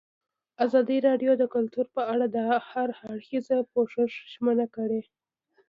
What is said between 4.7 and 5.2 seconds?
کړې.